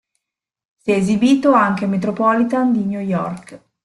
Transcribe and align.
Si 0.77 0.89
è 0.91 0.95
esibito 0.95 1.51
anche 1.51 1.83
al 1.83 1.91
Metropolitan 1.91 2.71
di 2.71 2.83
New 2.85 3.01
York. 3.01 3.61